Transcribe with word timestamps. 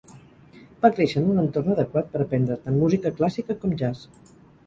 Va 0.85 0.89
créixer 0.99 1.21
en 1.23 1.27
un 1.33 1.41
entorn 1.41 1.75
adequat 1.75 2.09
per 2.15 2.23
aprendre 2.25 2.57
tant 2.63 2.79
música 2.85 3.13
clàssica 3.21 3.59
com 3.67 3.79
jazz. 3.83 4.03